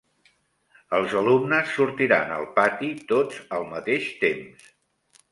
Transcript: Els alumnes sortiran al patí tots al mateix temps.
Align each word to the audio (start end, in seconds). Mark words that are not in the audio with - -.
Els 0.99 1.11
alumnes 1.19 1.73
sortiran 1.75 2.33
al 2.37 2.47
patí 2.55 2.89
tots 3.11 3.43
al 3.59 3.67
mateix 3.75 4.09
temps. 4.23 4.65